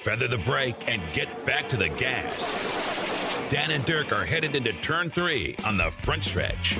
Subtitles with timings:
[0.00, 3.46] feather the brake, and get back to the gas.
[3.50, 6.78] Dan and Dirk are headed into turn three on the front stretch.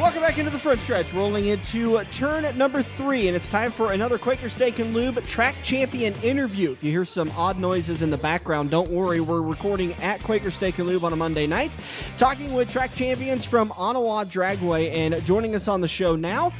[0.00, 3.92] Welcome back into the front stretch, rolling into turn number three, and it's time for
[3.92, 6.72] another Quaker Steak and Lube track champion interview.
[6.72, 9.20] If you hear some odd noises in the background, don't worry.
[9.20, 11.70] We're recording at Quaker Steak and Lube on a Monday night,
[12.18, 16.52] talking with track champions from Onawa Dragway, and joining us on the show now.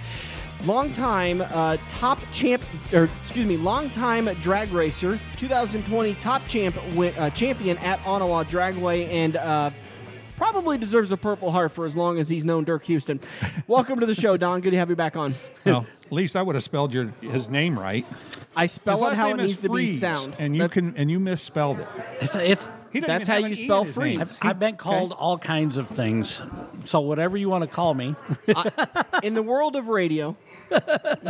[0.67, 2.63] Longtime uh, top champ,
[2.95, 9.07] or excuse me, longtime drag racer, 2020 top champ wi- uh, champion at Onawa Dragway,
[9.11, 9.69] and uh,
[10.39, 13.21] probably deserves a Purple Heart for as long as he's known Dirk Houston.
[13.67, 14.63] Welcome to the show, Don.
[14.63, 15.35] Good to have you back on.
[15.67, 18.07] Well, at least I would have spelled your his name right.
[18.57, 20.35] I spell it how it name is needs to be Freeze, sound.
[20.39, 21.89] and you That- can and you misspelled it.
[22.23, 22.69] It's, it's
[23.07, 24.19] That's how you spell in his name.
[24.21, 24.39] freeze.
[24.41, 26.41] I've been called all kinds of things.
[26.87, 28.15] So whatever you want to call me,
[29.23, 30.37] in the world of radio,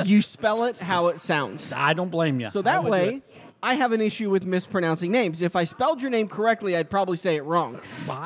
[0.05, 1.73] you spell it how it sounds.
[1.73, 2.47] I don't blame you.
[2.47, 3.23] So that do way.
[3.63, 5.41] I have an issue with mispronouncing names.
[5.41, 7.81] If I spelled your name correctly, I'd probably say it wrong.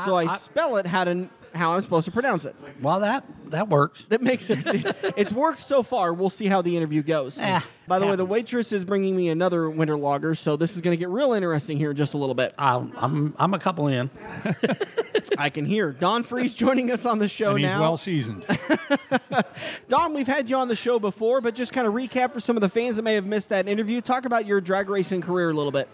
[0.05, 2.55] So I, I- spell it how to how I'm supposed to pronounce it.
[2.83, 4.05] well, that that works.
[4.09, 4.67] That makes sense.
[4.67, 6.13] It- it's worked so far.
[6.13, 7.41] We'll see how the interview goes.
[7.41, 10.83] Eh, By the way, the waitress is bringing me another winter lager, so this is
[10.83, 12.55] going to get real interesting here in just a little bit.
[12.59, 14.11] I'll, I'm I'm a couple in.
[15.39, 17.81] I can hear Don Friis joining us on the show and he's now.
[17.81, 18.45] well seasoned.
[19.89, 22.57] Don, we've had you on the show before, but just kind of recap for some
[22.57, 24.01] of the fans that may have missed that interview.
[24.01, 25.89] Talk about your drag racing career a little bit.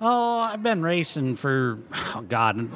[0.00, 2.68] Oh, I've been racing for oh God,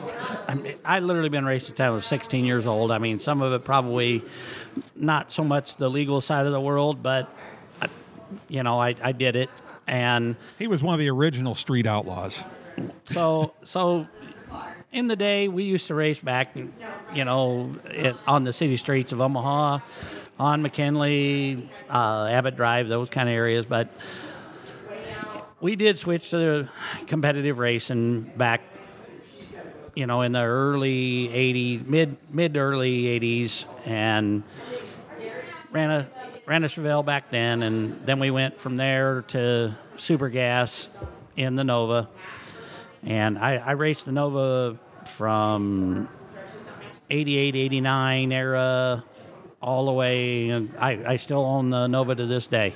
[0.48, 2.90] I, mean, I literally been racing since I was 16 years old.
[2.92, 4.11] I mean, some of it probably
[4.94, 7.34] not so much the legal side of the world, but
[7.80, 7.88] I,
[8.48, 9.50] you know, I, I did it,
[9.86, 12.40] and he was one of the original street outlaws.
[13.04, 14.06] so so
[14.92, 16.56] in the day we used to race back
[17.14, 19.78] you know it, on the city streets of omaha
[20.38, 23.88] on mckinley uh, abbott drive those kind of areas but
[25.60, 26.68] we did switch to
[27.06, 28.62] competitive racing back
[29.94, 34.42] you know in the early 80s mid mid early 80s and
[35.70, 36.08] ran a
[36.46, 40.88] ran a Chevelle back then, and then we went from there to Super Gas
[41.36, 42.08] in the Nova,
[43.02, 46.08] and I, I raced the Nova from
[47.10, 49.04] 88, 89 era
[49.60, 52.74] all the way, and I, I still own the Nova to this day.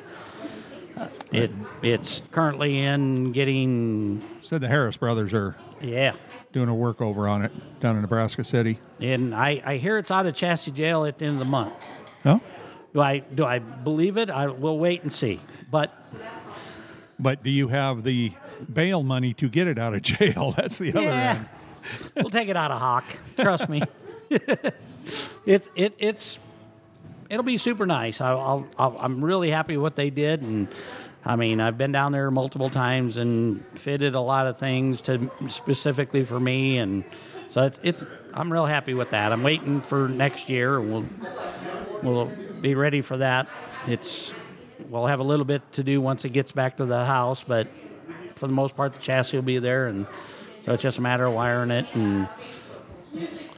[1.31, 1.51] It
[1.83, 6.15] it's currently in getting Said the Harris brothers are yeah.
[6.53, 8.79] Doing a workover on it down in Nebraska City.
[9.01, 11.75] And I, I hear it's out of chassis jail at the end of the month.
[12.25, 12.41] No,
[12.95, 14.31] Do I do I believe it?
[14.31, 15.41] I will wait and see.
[15.71, 15.93] But
[17.19, 18.33] but do you have the
[18.73, 20.53] bail money to get it out of jail?
[20.57, 21.37] That's the other Yeah.
[21.39, 21.49] end.
[22.17, 23.05] we'll take it out of Hawk.
[23.39, 23.83] Trust me.
[25.47, 26.39] it's it it's
[27.31, 28.21] it'll be super nice.
[28.21, 30.69] I, I'll, I'll I'm really happy with what they did, and
[31.27, 35.29] I mean I've been down there multiple times and fitted a lot of things to
[35.49, 37.05] specifically for me, and
[37.51, 39.33] so it's, it's I'm real happy with that.
[39.33, 41.05] I'm waiting for next year, and we'll
[42.03, 43.49] we'll be ready for that.
[43.89, 44.33] It's
[44.89, 47.67] we'll have a little bit to do once it gets back to the house, but
[48.37, 50.07] for the most part, the chassis will be there, and
[50.65, 52.29] so it's just a matter of wiring it and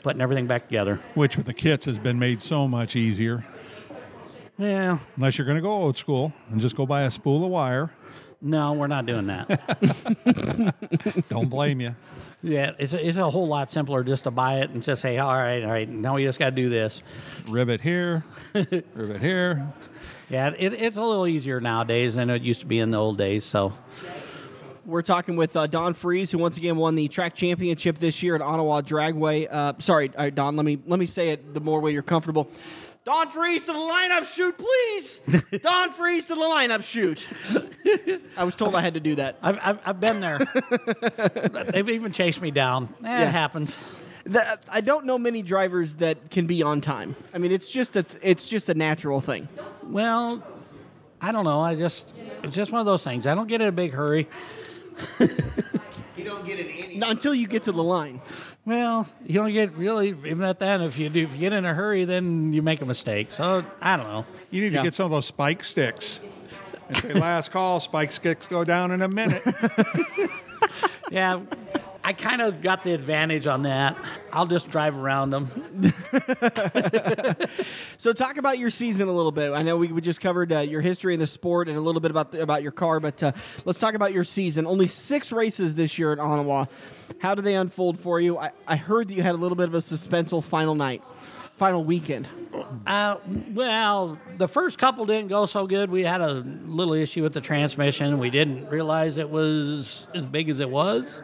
[0.02, 1.00] putting everything back together.
[1.14, 3.44] Which with the kits has been made so much easier.
[4.58, 7.50] Yeah, Unless you're going to go old school and just go buy a spool of
[7.50, 7.92] wire.
[8.40, 11.24] no, we're not doing that.
[11.28, 11.94] Don't blame you.
[12.42, 15.18] yeah, it's a, it's a whole lot simpler just to buy it and just say,
[15.18, 17.02] all right, all right, now we just got to do this.
[17.48, 18.24] Rivet here,
[18.54, 19.72] rivet here.
[20.28, 23.16] Yeah, it, it's a little easier nowadays than it used to be in the old
[23.16, 23.44] days.
[23.44, 23.72] So
[24.84, 28.34] We're talking with uh, Don Friis, who once again won the track championship this year
[28.34, 29.46] at Onawa Dragway.
[29.50, 30.56] Uh, sorry, uh, Don.
[30.56, 32.48] Let me let me say it the more way you're comfortable.
[33.08, 35.20] Don Friis to the lineup chute, please.
[35.62, 37.26] Don Friis to the lineup chute.
[38.36, 39.38] I was told I had to do that.
[39.42, 40.38] I've, I've, I've been there.
[41.72, 42.94] They've even chased me down.
[43.02, 43.22] Eh, Yeah.
[43.22, 43.78] It happens.
[44.24, 47.16] The- I don't know many drivers that can be on time.
[47.32, 49.48] I mean, it's just a it's just a natural thing.
[49.84, 50.42] Well,
[51.18, 51.62] I don't know.
[51.62, 53.26] I just it's just one of those things.
[53.26, 54.28] I don't get in a big hurry.
[55.18, 58.20] You don't get in any Not until you get to the line.
[58.68, 60.82] Well, you don't get really even at that.
[60.82, 63.32] If you do, if you get in a hurry, then you make a mistake.
[63.32, 64.26] So I don't know.
[64.50, 64.80] You need Yeah.
[64.80, 66.20] to get some of those spike sticks.
[66.88, 69.42] And say, last call, spike sticks go down in a minute.
[71.10, 71.40] Yeah,
[72.08, 73.94] I kind of got the advantage on that.
[74.32, 75.50] I'll just drive around them.
[77.98, 79.50] So talk about your season a little bit.
[79.52, 82.00] I know we, we just covered uh, your history in the sport and a little
[82.00, 83.32] bit about the, about your car, but uh,
[83.64, 84.66] let's talk about your season.
[84.66, 86.68] Only six races this year at Onawa.
[87.18, 88.38] How do they unfold for you?
[88.38, 91.02] I, I heard that you had a little bit of a suspenseful final night.
[91.56, 92.28] final weekend?
[92.86, 93.16] Uh,
[93.52, 95.90] well, the first couple didn't go so good.
[95.90, 98.20] We had a little issue with the transmission.
[98.20, 101.20] We didn't realize it was as big as it was.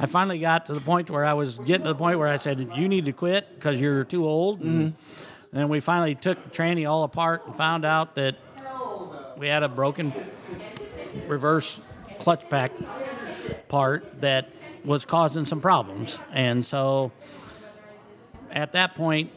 [0.00, 2.38] I finally got to the point where I was getting to the point where I
[2.38, 5.56] said, "You need to quit because you're too old." And mm-hmm.
[5.56, 8.36] then we finally took the tranny all apart and found out that
[9.36, 10.12] we had a broken
[11.26, 11.78] reverse
[12.18, 12.72] clutch pack
[13.68, 14.48] part that
[14.84, 16.18] was causing some problems.
[16.32, 17.12] And so
[18.50, 19.30] at that point,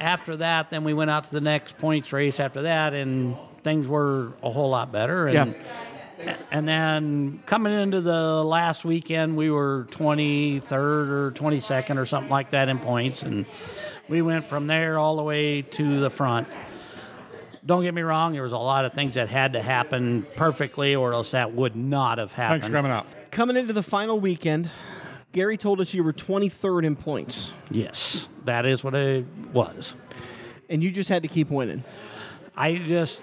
[0.00, 3.88] after that, then we went out to the next points race after that, and things
[3.88, 5.26] were a whole lot better.
[5.26, 5.56] And,
[6.50, 12.50] and then coming into the last weekend, we were 23rd or 22nd or something like
[12.50, 13.22] that in points.
[13.22, 13.46] And
[14.08, 16.48] we went from there all the way to the front.
[17.66, 20.94] Don't get me wrong, there was a lot of things that had to happen perfectly,
[20.94, 22.62] or else that would not have happened.
[22.62, 23.06] Thanks for coming out.
[23.30, 24.70] Coming into the final weekend,
[25.32, 29.92] Gary told us you were 23rd in points, Yes, that is what it was.
[30.70, 31.84] and you just had to keep winning.
[32.56, 33.20] I just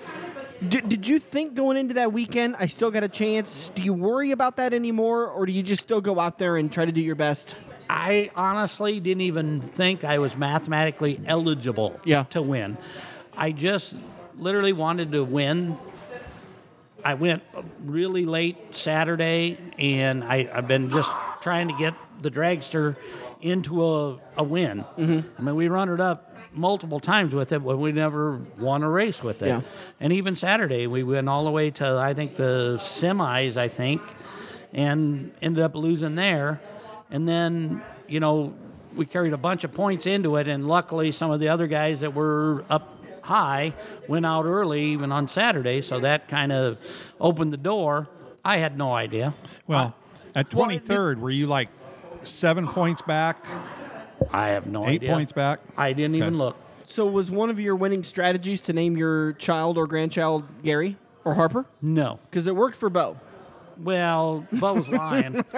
[0.67, 3.69] Did, did you think going into that weekend, I still got a chance?
[3.75, 6.71] Do you worry about that anymore, or do you just still go out there and
[6.71, 7.55] try to do your best?
[7.89, 12.23] I honestly didn't even think I was mathematically eligible Yeah.
[12.31, 12.77] to win.
[13.37, 13.95] I just
[14.37, 15.77] literally wanted to win.
[17.03, 17.43] I went
[17.83, 21.11] really late Saturday, and I, I've been just
[21.41, 22.95] trying to get the dragster
[23.41, 24.83] into a, a win.
[24.97, 25.19] Mm-hmm.
[25.37, 26.24] I mean, we run it up
[26.55, 29.47] multiple times with it, but we never won a race with it.
[29.47, 29.61] Yeah.
[29.99, 34.01] And even Saturday, we went all the way to, I think, the semis, I think,
[34.73, 36.61] and ended up losing there.
[37.11, 38.53] And then, you know,
[38.95, 41.99] we carried a bunch of points into it, and luckily, some of the other guys
[41.99, 42.91] that were up
[43.21, 43.73] high
[44.07, 46.77] went out early, even on Saturday, so that kind of
[47.19, 48.07] opened the door.
[48.43, 49.33] I had no idea.
[49.67, 49.95] Well,
[50.35, 51.69] at 23rd, were you like
[52.23, 53.45] seven points back,
[54.31, 55.13] I have no eight idea.
[55.13, 55.59] points back?
[55.77, 56.35] I didn't even Okay.
[56.37, 56.55] look.
[56.87, 61.33] So, was one of your winning strategies to name your child or grandchild Gary or
[61.33, 61.65] Harper?
[61.81, 62.19] No.
[62.29, 63.17] Because it worked for Bo.
[63.77, 65.43] Well, Bo was lying.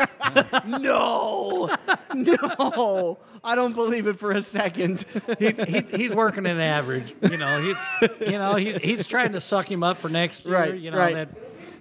[0.67, 1.69] No,
[2.13, 5.05] no, I don't believe it for a second.
[5.39, 7.15] he, he, he's working an average.
[7.21, 10.53] You know, he, you know, he, he's trying to suck him up for next year.
[10.55, 11.13] Right, You know right.
[11.15, 11.29] that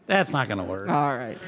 [0.06, 0.88] that's not going to work.
[0.88, 1.38] All right.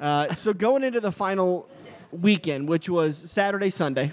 [0.00, 1.68] Uh, so going into the final
[2.10, 4.12] weekend, which was Saturday, Sunday,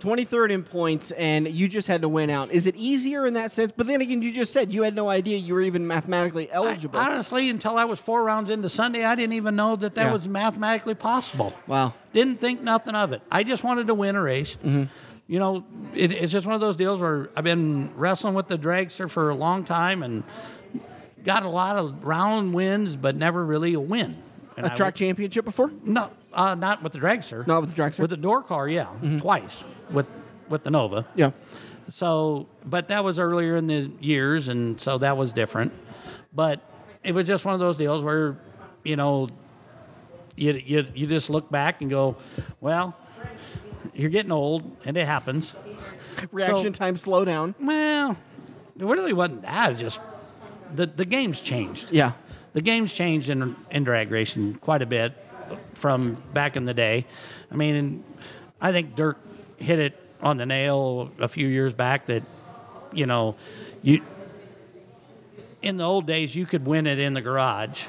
[0.00, 2.50] 23rd in points, and you just had to win out.
[2.50, 3.72] Is it easier in that sense?
[3.76, 6.98] But then again, you just said you had no idea you were even mathematically eligible.
[6.98, 10.12] Honestly, until I was four rounds into Sunday, I didn't even know that that Yeah.
[10.12, 11.54] was mathematically possible.
[11.66, 11.94] wow.
[12.12, 13.22] Didn't think nothing of it.
[13.30, 14.56] I just wanted to win a race.
[14.56, 14.84] Mm-hmm.
[15.28, 15.64] You know,
[15.94, 19.30] it, it's just one of those deals where I've been wrestling with the dragster for
[19.30, 20.24] a long time and
[21.24, 24.16] got a lot of round wins, but never really a win.
[24.56, 25.70] And A I track championship before?
[25.84, 27.46] No, uh, not with the dragster.
[27.46, 28.00] Not with the dragster?
[28.00, 28.86] With the door car, yeah,
[29.18, 29.62] twice
[29.92, 30.06] with
[30.48, 31.06] with the Nova.
[31.14, 31.30] Yeah.
[31.90, 35.72] So, but that was earlier in the years, and so that was different.
[36.32, 36.60] But
[37.02, 38.36] it was just one of those deals where,
[38.84, 39.28] you know,
[40.36, 42.16] you you, you just look back and go,
[42.60, 42.96] well,
[43.94, 45.52] you're getting old, and it happens.
[46.32, 47.54] Reaction So- time slow down.
[47.60, 48.16] Well,
[48.78, 49.72] it really wasn't that.
[49.72, 50.00] It just
[50.74, 52.12] the the game's changed Yeah.
[52.52, 55.12] the game's changed in, in drag racing quite a bit
[55.74, 57.06] from back in the day.
[57.50, 58.04] I mean,
[58.60, 59.18] I think Dirk
[59.60, 62.22] hit it on the nail a few years back that,
[62.92, 63.36] you know,
[63.82, 64.02] you
[65.62, 67.84] in the old days you could win it in the garage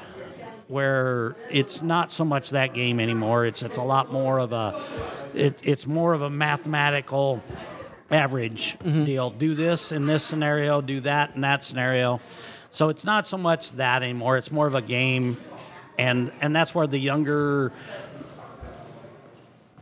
[0.68, 3.44] where it's not so much that game anymore.
[3.44, 4.80] It's it's a lot more of a
[5.34, 7.42] it, it's more of a mathematical
[8.10, 9.04] average mm-hmm.
[9.04, 9.30] deal.
[9.30, 12.20] Do this in this scenario, do that in that scenario.
[12.70, 14.38] So it's not so much that anymore.
[14.38, 15.36] It's more of a game,
[15.98, 17.72] and and that's where the younger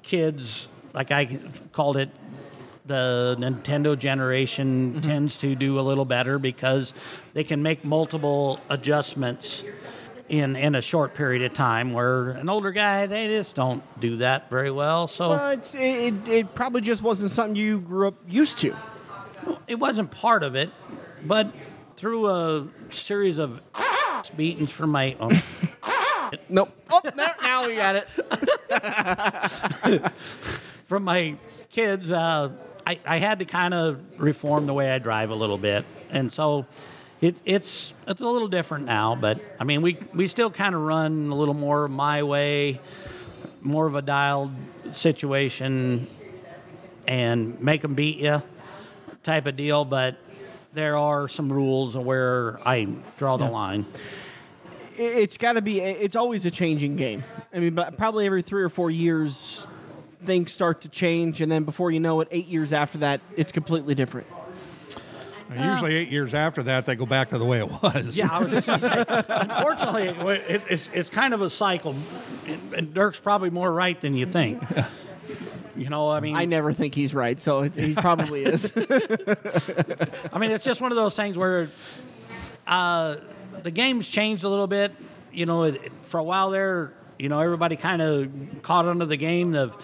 [0.02, 1.38] kids, like I
[1.72, 2.10] called it,
[2.86, 5.00] the Nintendo generation mm-hmm.
[5.00, 6.92] tends to do a little better because
[7.34, 9.62] they can make multiple adjustments
[10.28, 11.92] in in a short period of time.
[11.92, 15.06] Where an older guy, they just don't do that very well.
[15.08, 18.74] So Well, it's, it, it, probably just wasn't something you grew up used to.
[19.66, 20.70] it wasn't part of it,
[21.24, 21.52] but
[21.96, 23.60] through a series of
[24.36, 25.40] beatings from my own.
[26.48, 26.70] Nope.
[26.88, 28.08] Oh, there, now we got it.
[30.90, 31.36] from my
[31.70, 32.50] kids, uh,
[32.84, 36.32] I, I had to kind of reform the way I drive a little bit, and
[36.32, 36.66] so
[37.20, 39.14] it, it's it's a little different now.
[39.14, 42.80] But I mean, we we still kind of run a little more my way,
[43.60, 44.50] more of a dialed
[44.90, 46.08] situation,
[47.06, 48.42] and make them beat you
[49.22, 49.84] type of deal.
[49.84, 50.18] But
[50.72, 53.86] there are some rules where I draw the line.
[54.96, 55.80] It's got to be.
[55.80, 57.22] It's always a changing game.
[57.54, 59.68] I mean, but probably every three or four years,
[60.24, 63.52] things start to change, and then before you know it, eight years after that, it's
[63.52, 64.26] completely different.
[65.52, 68.16] Usually, eight years after that, they go back to the way it was.
[68.16, 69.04] Yeah, I was just going to say.
[69.28, 70.04] Unfortunately,
[70.48, 71.96] it, it's it's kind of a cycle,
[72.46, 74.62] and, and Dirk's probably more right than you think.
[75.74, 78.70] You know, I mean, I never think he's right, so it, he probably is.
[78.76, 81.68] I mean, it's just one of those things where
[82.68, 83.16] uh,
[83.64, 84.92] the game's changed a little bit.
[85.32, 88.30] You know, it, it- for a while there, you know, everybody kind of
[88.62, 89.76] caught onto the game of,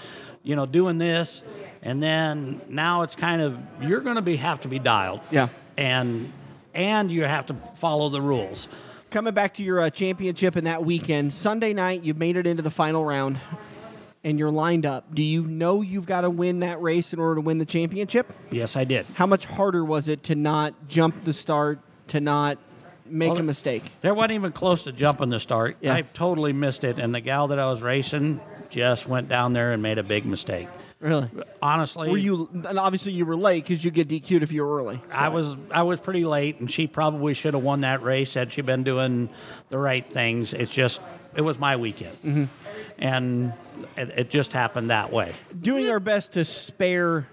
[0.46, 1.42] you know, doing this,
[1.82, 5.20] and then now it's kind of you're going to be have to be dialed.
[5.30, 5.48] Yeah.
[5.76, 6.32] and
[6.72, 8.68] and you have to follow the rules.
[9.10, 12.62] Coming back to your uh, championship in that weekend, Sunday night, you made it into
[12.62, 13.38] the final round,
[14.22, 15.12] and you're lined up.
[15.14, 18.32] Do you know you've got to win that race in order to win the championship?
[18.50, 19.06] Yes, I did.
[19.14, 22.58] How much harder was it to not jump the start, to not
[23.06, 23.84] make Well, a mistake?
[24.02, 25.76] There wasn't even close to jumping the start.
[25.80, 25.94] Yeah.
[25.94, 29.73] I totally missed it, and the gal that I was racing just went down there
[29.73, 30.68] and made a big mistake.
[30.99, 31.28] Really?
[31.61, 32.49] Honestly, Were you?
[32.52, 35.00] And obviously, you were late because you get DQ'd if you're early.
[35.12, 38.50] I was I was pretty late, and she probably should have won that race had
[38.52, 39.28] she been doing
[39.68, 40.54] the right things.
[40.54, 41.00] It's just
[41.35, 42.44] it was my weekend, Mm-hmm.
[42.99, 43.52] and
[43.99, 45.35] it, it just happened that way.
[45.61, 47.26] doing our best to spare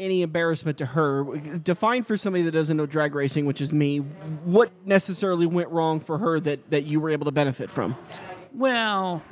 [0.00, 1.24] any embarrassment to her.
[1.62, 6.00] Define for somebody that doesn't know drag racing, which is me, what necessarily went wrong
[6.00, 7.94] for her that, that you were able to benefit from.
[8.52, 9.22] Well,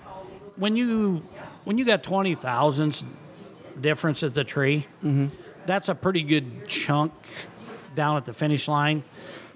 [0.56, 1.22] when you
[1.64, 3.04] when you got twenty thousandths
[3.80, 5.26] difference at the tree, mm-hmm.
[5.66, 7.12] that's a pretty good chunk
[7.94, 9.02] down at the finish line,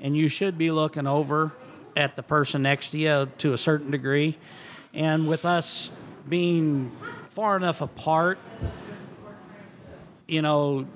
[0.01, 1.53] and you should be looking over
[1.97, 4.37] at the person next to you to a certain degree.
[4.93, 5.91] And with us
[6.29, 6.93] being
[7.29, 8.39] far enough apart,
[10.27, 10.87] you know,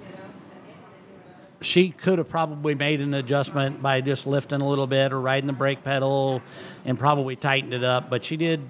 [1.61, 5.47] she could have probably made an adjustment by just lifting a little bit or riding
[5.47, 6.43] the brake pedal
[6.85, 8.09] and probably tightened it up.
[8.11, 8.61] But she did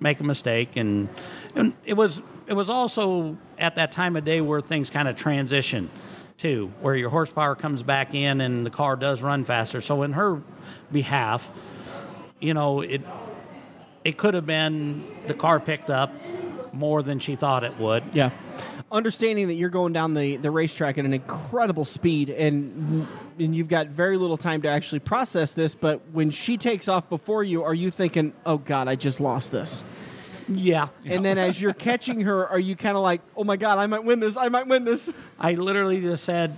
[0.00, 0.76] make a mistake.
[0.76, 1.08] And,
[1.54, 5.16] and it was it was also at that time of day where things kind of
[5.16, 5.90] transition
[6.38, 9.80] too where your horsepower comes back in and the car does run faster.
[9.80, 10.42] So in her
[10.92, 11.50] behalf
[12.40, 13.02] you know it
[14.04, 16.12] it could have been the car picked up
[16.72, 18.04] more than she thought it would.
[18.12, 18.30] Yeah.
[18.90, 23.06] Understanding that you're going down the, the racetrack at an incredible speed and
[23.38, 27.08] and you've got very little time to actually process this, but when she takes off
[27.08, 29.82] before you, are you thinking, oh God, I just lost this?
[30.48, 33.78] yeah And then as you're catching her, are you kind of like, oh my God,
[33.78, 35.10] I might win this, I might win this?
[35.38, 36.56] I literally just said,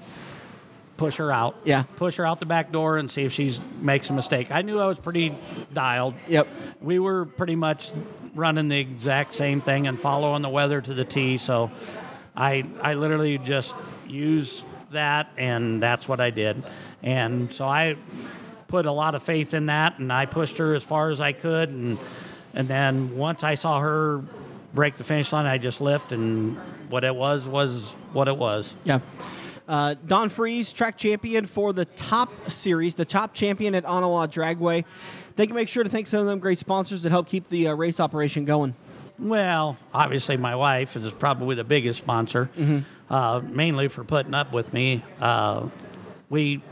[0.98, 1.56] push her out.
[1.64, 1.84] Yeah.
[1.96, 4.50] Push her out the back door and see if she makes a mistake.
[4.50, 5.34] I knew I was pretty
[5.72, 6.14] dialed.
[6.26, 6.48] Yep.
[6.82, 7.92] We were pretty much
[8.34, 11.38] running the exact same thing and following the weather to the T.
[11.38, 11.70] So
[12.38, 13.74] I, I literally just
[14.06, 16.62] used that, and that's what I did.
[17.02, 17.96] And so I
[18.68, 21.32] put a lot of faith in that, and I pushed her as far as I
[21.32, 21.68] could.
[21.70, 21.98] And,
[22.54, 24.22] and then once I saw her
[24.72, 26.56] break the finish line, I just lift, and
[26.88, 28.72] what it was was what it was.
[28.84, 29.00] Yeah.
[29.66, 34.84] Uh, Don Friis, track champion for the top series, the top champion at Onawa Dragway.
[35.34, 37.68] They can make sure to thank some of them great sponsors that help keep the
[37.68, 38.76] uh, race operation going.
[39.18, 42.48] Well, obviously, my wife is probably the biggest sponsor,
[43.10, 45.02] uh, mainly for putting up with me.
[45.20, 45.68] Uh,
[46.30, 46.62] we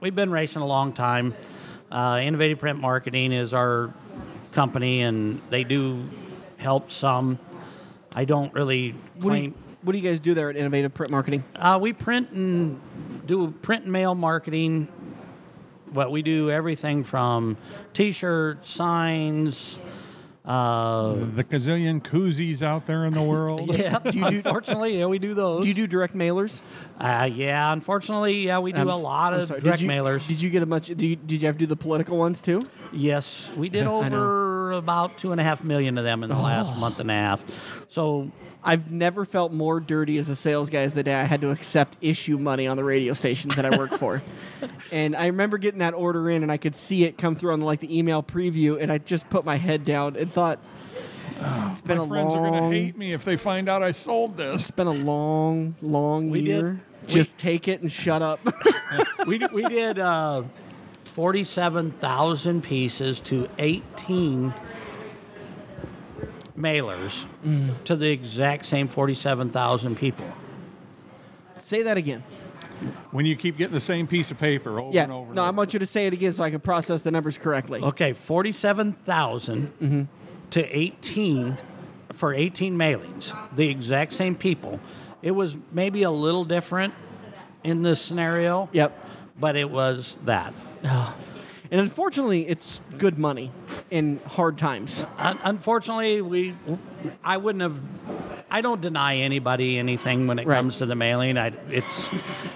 [0.00, 1.34] we've been racing a long time.
[1.90, 3.92] Uh, Innovative Print Marketing is our
[4.52, 6.02] company, and they do
[6.56, 7.38] help some.
[8.14, 11.10] I don't really What do, you, what do you guys do there at Innovative Print
[11.10, 11.44] Marketing?
[11.54, 12.80] Uh, we print and
[13.26, 14.88] do print and mail marketing.
[15.92, 17.56] But we do everything from
[17.94, 19.76] T-shirts, signs.
[20.50, 23.72] Uh, The gazillion koozies out there in the world.
[23.78, 25.62] yeah, Do you do- unfortunately, yeah, we do those.
[25.62, 26.60] Do you do direct mailers?
[26.98, 29.84] Uh, yeah, unfortunately, yeah, we do I'm a s- lot I'm of sorry, direct did
[29.84, 30.26] you, mailers.
[30.26, 30.86] Did you get a much?
[30.88, 32.62] Did you, did you have to do the political ones too?
[32.92, 33.98] yes, we did I know.
[34.00, 34.39] over
[34.72, 36.42] about two and a half million of them in the Oh.
[36.42, 37.44] last month and a half.
[37.88, 38.30] So
[38.62, 41.50] I've never felt more dirty as a sales guy as the day I had to
[41.50, 44.22] accept issue money on the radio stations that I worked for.
[44.92, 47.60] and I remember getting that order in, and I could see it come through on
[47.60, 50.58] like the email preview, and I just put my head down and thought,
[51.72, 53.92] it's been My a friends are going to hate me if they find out I
[53.92, 54.62] sold this.
[54.62, 56.80] it's been a long, long We did- year.
[57.06, 58.40] we- Just take it and shut up.
[59.26, 60.42] we we did uh,
[61.10, 64.54] forty-seven thousand pieces to eighteen
[66.56, 67.82] mailers Mm.
[67.84, 70.26] to the exact same forty-seven thousand people.
[71.58, 72.22] say that again.
[73.10, 75.04] When you keep getting the same piece of paper over Yeah.
[75.04, 75.26] and over.
[75.26, 77.36] and No, I want you to say it again so I can process the numbers
[77.38, 77.80] correctly.
[77.82, 80.08] Okay, forty-seven to
[80.76, 81.56] eighteen
[82.14, 83.32] for eighteen mailings.
[83.54, 84.80] The exact same people.
[85.22, 86.94] It was maybe a little different
[87.62, 88.68] in this scenario.
[88.72, 89.06] Yep.
[89.38, 90.52] But it was that.
[90.82, 93.52] And unfortunately, it's good money
[93.90, 95.04] in hard times.
[95.18, 96.54] Un- unfortunately, we
[97.22, 97.80] I wouldn't have
[98.50, 100.56] I don't deny anybody anything when it Right.
[100.56, 101.38] comes to the mailing.
[101.38, 102.08] I it's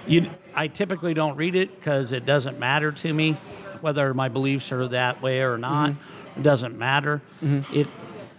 [0.05, 0.29] you.
[0.53, 3.37] I typically don't read it because it doesn't matter to me
[3.79, 5.91] whether my beliefs are that way or not.
[5.91, 6.39] Mm-hmm.
[6.39, 7.21] It doesn't matter.
[7.41, 7.87] It.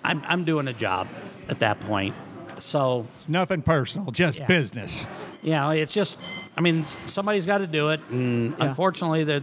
[0.04, 1.08] I'm I'm doing a job
[1.48, 2.14] at that point.
[2.60, 4.46] So It's nothing personal, just Yeah.
[4.46, 5.06] business.
[5.42, 6.16] Yeah, it's just.
[6.56, 8.68] I mean, somebody's got to do it, and Yeah.
[8.68, 9.42] unfortunately, that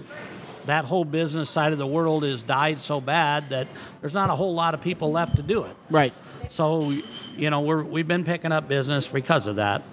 [0.66, 3.68] that whole business side of the world has died so bad that
[4.02, 5.76] there's not a whole lot of people left to do it.
[5.90, 6.14] Right.
[6.50, 6.94] So,
[7.36, 9.84] you know, we're we've been picking up business because of that.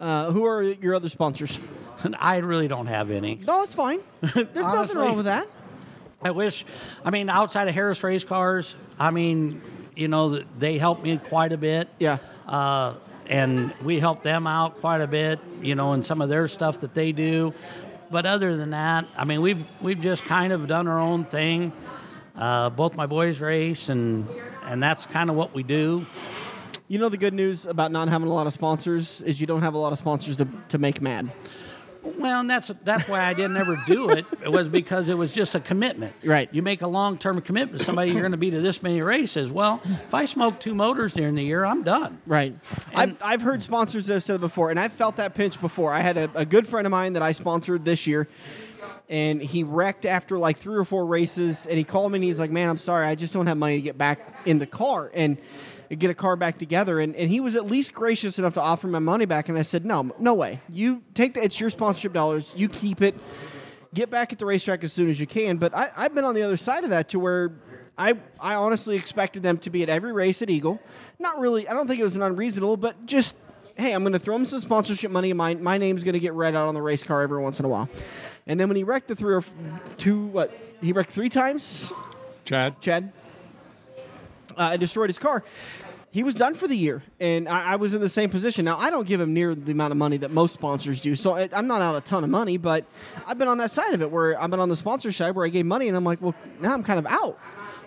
[0.00, 1.58] Uh, who are your other sponsors?
[2.18, 3.36] I really don't have any.
[3.36, 4.00] No, it's fine.
[4.20, 5.46] There's nothing wrong with that.
[6.22, 6.64] I wish,
[7.04, 9.60] I mean, outside of Harris Race Cars, I mean,
[9.94, 11.88] you know, they help me quite a bit.
[11.98, 12.18] Yeah.
[12.46, 12.94] Uh,
[13.26, 16.80] and we help them out quite a bit, you know, in some of their stuff
[16.80, 17.54] that they do.
[18.10, 21.72] But other than that, I mean, we've we've just kind of done our own thing.
[22.36, 24.28] Uh, both my boys race, and
[24.64, 26.06] and that's kind of what we do.
[26.88, 29.62] You know the good news about not having a lot of sponsors is you don't
[29.62, 31.30] have a lot of sponsors to, to make mad.
[32.04, 34.26] Well, and that's that's why I didn't ever do it.
[34.42, 36.14] It was because it was just a commitment.
[36.22, 36.48] Right.
[36.52, 38.10] You make a long term commitment to somebody.
[38.12, 39.50] You're going to be to this many races.
[39.50, 42.20] Well, if I smoke two motors during the year, I'm done.
[42.26, 42.54] Right.
[42.94, 45.92] I've, I've heard sponsors that have said it before, and I've felt that pinch before.
[45.92, 48.28] I had a, a good friend of mine that I sponsored this year,
[49.08, 52.38] and he wrecked after like three or four races, and he called me and he's
[52.38, 55.10] like, "Man, I'm sorry, I just don't have money to get back in the car
[55.14, 55.38] and
[55.96, 58.86] get a car back together." And, and he was at least gracious enough to offer
[58.86, 60.60] my money back, and I said, "No, no way.
[60.68, 62.52] You take the, it's your sponsorship dollars.
[62.56, 63.14] You keep it."
[63.94, 65.56] get back at the racetrack as soon as you can.
[65.56, 67.52] But I, I've been on the other side of that to where
[67.96, 70.80] I I honestly expected them to be at every race at Eagle.
[71.18, 71.68] Not really.
[71.68, 73.36] I don't think it was an unreasonable, but just
[73.76, 75.30] hey, I'm going to throw him some sponsorship money.
[75.30, 77.60] and My my name's going to get read out on the race car every once
[77.60, 77.88] in a while.
[78.46, 79.44] And then when he wrecked the three or
[79.96, 81.92] two, what he wrecked three times,
[82.44, 82.80] Chad?
[82.80, 83.12] Chad,
[84.56, 85.42] uh, and destroyed his car.
[86.14, 88.64] He was done for the year, and I, I was in the same position.
[88.64, 91.34] Now I don't give him near the amount of money that most sponsors do, so
[91.34, 92.56] I, I'm not out a ton of money.
[92.56, 92.84] But
[93.26, 95.44] I've been on that side of it where I've been on the sponsor side where
[95.44, 97.36] I gave money, and I'm like, well, now I'm kind of out.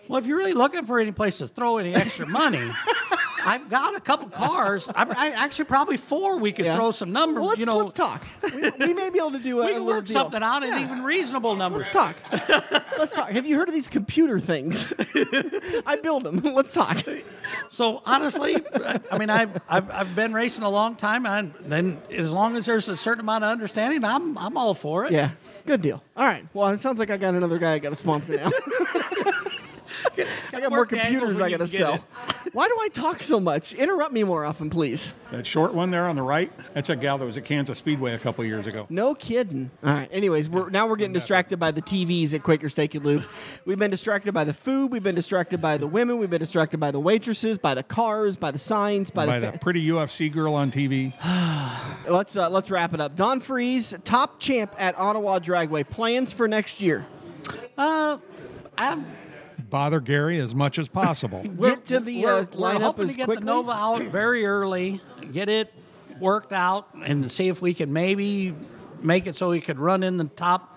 [0.10, 2.70] Well, if you're really looking for any place to throw any extra money,
[3.48, 4.90] I've got a couple cars.
[4.94, 6.38] I, I actually probably four.
[6.38, 6.76] We could Yeah.
[6.76, 7.40] throw some numbers.
[7.40, 8.26] Well, let's, you know, let's talk.
[8.54, 10.14] We, we may be able to do a, we can little work deal.
[10.16, 10.82] something out Yeah.
[10.84, 11.88] even reasonable numbers.
[11.94, 12.16] Let's talk.
[13.00, 13.30] let's talk.
[13.30, 14.92] Have you heard of these computer things?
[15.86, 16.40] I build them.
[16.40, 16.98] Let's talk.
[17.72, 18.58] So honestly,
[19.12, 22.66] I mean, I've, I've I've been racing a long time, and then as long as
[22.66, 25.12] there's a certain amount of understanding, I'm I'm all for it.
[25.14, 25.32] Yeah,
[25.66, 26.04] good deal.
[26.18, 26.46] All right.
[26.54, 28.52] Well, it sounds like I got another guy I got to sponsor now.
[30.58, 32.04] I got more work the angles computers I got to sell.
[32.52, 33.74] Why do I talk so much?
[33.74, 35.14] Interrupt me more often, please.
[35.32, 38.14] That short one there on the right, that's a gal that was at Kansas Speedway
[38.14, 38.88] a couple years ago.
[38.90, 39.70] No kidding.
[39.84, 40.10] All right.
[40.12, 43.24] Anyways, we're now we're getting distracted by the TVs at Quaker Steak and Lube.
[43.66, 44.92] We've been distracted by the food.
[44.92, 46.18] We've been distracted by the women.
[46.18, 49.52] We've been distracted by the waitresses, by the cars, by the signs, by, By the.
[49.52, 51.14] the pretty UFC girl on TV.
[52.10, 53.16] let's uh, let's wrap it up.
[53.16, 55.88] Don Friis, top champ at Onawa Dragway.
[55.88, 57.06] Plans for next year.
[57.78, 58.18] Uh,
[58.76, 59.06] I'm
[59.70, 61.44] Bother Gary as much as possible.
[61.60, 63.42] Get to the we're, uh, we're lineup hoping as to get quickly.
[63.42, 65.02] the Nova out very early,
[65.34, 65.74] get it
[66.20, 68.56] worked out, and see if we can maybe
[69.02, 70.74] make it so we could run in the top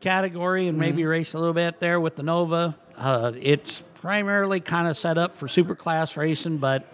[0.00, 0.80] category and Mm-hmm.
[0.80, 2.76] maybe race a little bit there with the Nova.
[2.96, 6.86] Uh, it's primarily kind of set up for super class racing, but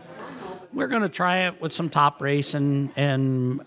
[0.73, 3.61] we're going to try it with some top racing and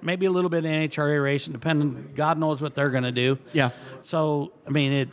[0.00, 2.12] maybe a little bit of NHRA racing, depending.
[2.14, 3.38] God knows what they're going to do.
[3.52, 3.70] Yeah.
[4.04, 5.08] So, I mean, it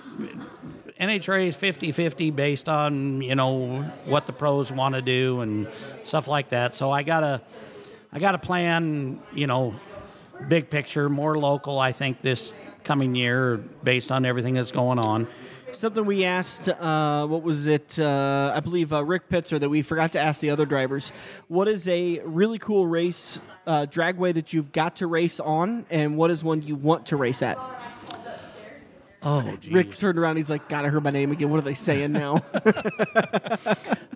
[0.99, 5.67] NHRA is 50-50 based on, you know, what the pros want to do and
[6.03, 6.73] stuff like that.
[6.73, 7.41] So I got to
[8.13, 9.75] I got to plan, you know,
[10.47, 12.53] big picture, more local, I think this
[12.85, 15.27] coming year based on everything that's going on.
[15.73, 17.99] Something we asked, uh, what was it?
[17.99, 21.11] Uh, I believe uh, Rick Pitzer that we forgot to ask the other drivers.
[21.49, 26.15] What is a really cool race, uh, dragway that you've got to race on, and
[26.15, 27.57] what is one you want to race at?
[29.25, 30.37] Oh, Rick turned around.
[30.37, 31.49] He's like, "God, I heard my name again.
[31.49, 32.41] What are they saying now?"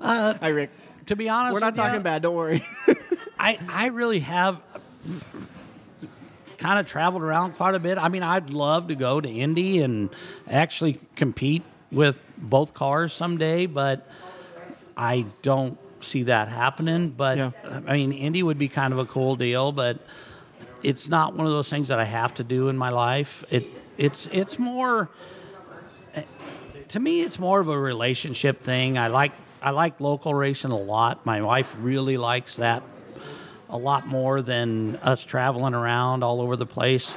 [0.02, 0.70] Uh, Hi, Rick.
[1.08, 2.22] To be honest, We're not talking bad.
[2.22, 2.66] Don't worry.
[3.40, 4.62] I, I really have
[6.58, 7.98] kind of traveled around quite a bit.
[7.98, 10.10] I mean, I'd love to go to Indy and
[10.50, 14.08] actually compete with both cars someday, but
[14.96, 17.10] I don't see that happening.
[17.10, 17.52] But Yeah.
[17.86, 20.00] I mean, Indy would be kind of a cool deal, but
[20.82, 23.44] it's not one of those things that I have to do in my life.
[23.52, 23.66] It
[24.00, 25.10] it's it's more
[26.88, 28.98] to me it's more of a relationship thing.
[28.98, 31.26] I like I like local racing a lot.
[31.26, 32.82] My wife really likes that
[33.70, 37.14] a lot more than us traveling around all over the place,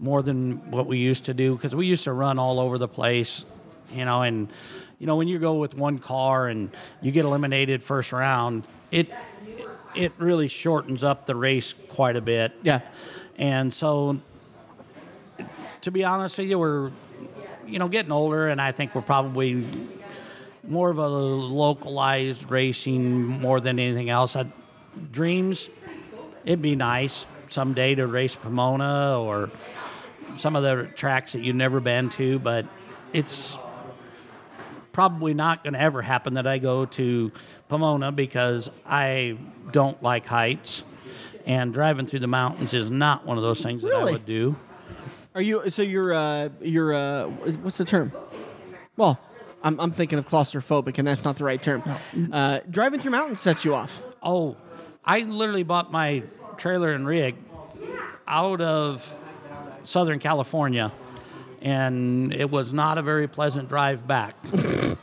[0.00, 2.88] more than what we used to do because we used to run all over the
[2.88, 3.44] place,
[3.94, 4.52] you know, and
[4.98, 9.08] you know, when you go with one car and you get eliminated first round, it
[9.94, 12.52] it really shortens up the race quite a bit.
[12.62, 12.80] Yeah.
[13.38, 14.20] And so,
[15.86, 16.90] to be honest with you, we're,
[17.64, 19.64] you know, getting older, and I think we're probably
[20.66, 24.34] more of a localized racing more than anything else.
[24.34, 24.46] I,
[25.12, 25.70] dreams,
[26.44, 29.48] it'd be nice someday to race Pomona or
[30.36, 32.66] some of the tracks that you've never been to, but
[33.12, 33.56] it's
[34.90, 37.30] probably not going to ever happen that I go to
[37.68, 39.38] Pomona because I
[39.70, 40.82] don't like heights.
[41.46, 44.56] And driving through the mountains is not one of those things that I would do.
[45.36, 48.10] Are you so you're uh you're uh what's the term?
[48.96, 49.20] Well,
[49.62, 51.82] I'm I'm thinking of claustrophobic and that's not the right term.
[52.32, 54.02] Uh, driving through mountains sets you off.
[54.22, 54.56] Oh,
[55.04, 56.22] I literally bought my
[56.56, 57.36] trailer and rig
[58.26, 59.14] out of
[59.84, 60.90] Southern California,
[61.60, 64.34] and it was not a very pleasant drive back.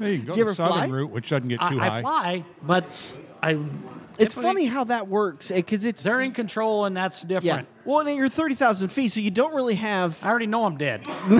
[0.00, 0.86] Hey, you can go Do you the ever southern fly?
[0.86, 1.98] route, which doesn't get too I, high.
[1.98, 2.86] I fly, but
[3.42, 3.58] I.
[4.20, 7.28] It's typically- funny how that works eh, because it's They're in control, and that's yeah.
[7.40, 7.68] different.
[7.84, 10.76] Well, and you're thirty thousand feet, so you don't really have I already know I'm
[10.76, 11.04] dead.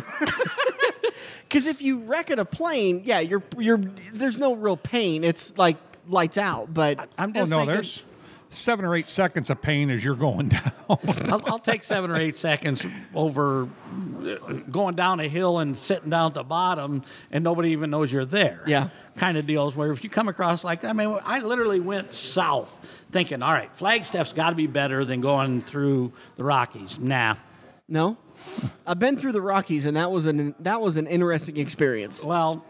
[1.48, 3.78] because if you wreck at a plane, yeah, you're you're
[4.12, 5.24] there's no real pain.
[5.24, 5.76] It's like
[6.08, 8.02] lights out, but I'm Oh just no, thinking, there's
[8.50, 10.72] seven or eight seconds of pain as you're going down.
[10.88, 12.84] I'll, I'll take seven or eight seconds
[13.14, 14.36] over uh,
[14.70, 18.24] going down a hill and sitting down at the bottom, and nobody even knows you're
[18.24, 18.62] there.
[18.66, 18.90] Yeah.
[19.16, 19.74] kind of deals.
[19.76, 23.74] Where if you come across like, I mean, I literally went south, thinking, all right,
[23.74, 26.98] Flagstaff's got to be better than going through the Rockies.
[26.98, 27.36] Nah.
[27.88, 28.18] no.
[28.86, 32.24] I've been through the Rockies, and that was an that was an interesting experience.
[32.24, 32.64] Well,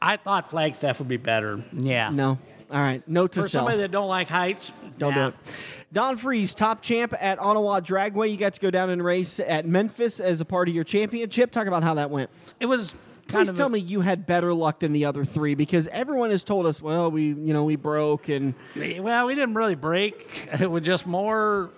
[0.00, 1.64] I thought Flagstaff would be better.
[1.72, 2.10] Yeah.
[2.10, 2.38] No,
[2.70, 3.62] all right, note to For self.
[3.62, 5.30] somebody that don't like heights, Don't nah.
[5.30, 5.54] do it.
[5.90, 8.30] Don Friis, top champ at Onawa Dragway.
[8.30, 11.50] You got to go down and race at Memphis as a part of your championship.
[11.50, 12.28] Talk about how that went.
[12.60, 12.94] It was
[13.26, 16.28] kind Please tell a- me you had better luck than the other three because everyone
[16.30, 20.48] has told us, well, we you know we broke and Well, we didn't really break.
[20.60, 21.70] It was just more.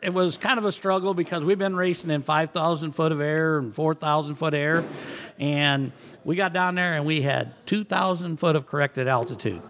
[0.00, 3.58] It was kind of a struggle because we've been racing in 5,000 foot of air
[3.58, 4.84] and 4,000 foot air,
[5.40, 5.90] and
[6.24, 9.62] we got down there and we had 2,000 foot of corrected altitude.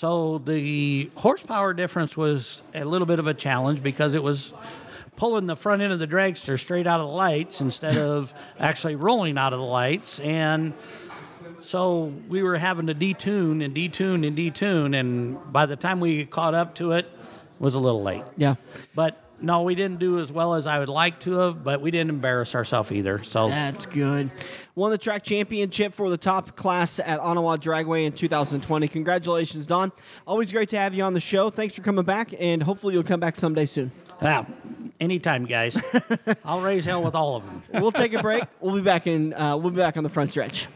[0.00, 4.54] So the horsepower difference was a little bit of a challenge because it was
[5.16, 8.94] pulling the front end of the dragster straight out of the lights instead of actually
[8.94, 10.18] rolling out of the lights.
[10.20, 10.72] And
[11.60, 16.24] so we were having to detune and detune and detune, and by the time we
[16.24, 18.24] caught up to it, it was a little late.
[18.38, 18.54] yeah,
[18.94, 21.90] But no, we didn't do as well as I would like to have, but we
[21.90, 23.22] didn't embarrass ourselves either.
[23.24, 24.30] So that's good.
[24.74, 28.88] Won the track championship for the top class at Onawa Dragway in 2020.
[28.88, 29.92] Congratulations, Don.
[30.26, 31.50] Always great to have you on the show.
[31.50, 33.90] Thanks for coming back, and hopefully you'll come back someday soon.
[34.22, 34.44] yeah,
[35.00, 35.76] anytime, guys.
[36.44, 37.62] I'll raise hell with all of them.
[37.74, 38.44] We'll take a break.
[38.60, 39.34] We'll be back in.
[39.34, 40.68] Uh, we'll be back on the front stretch.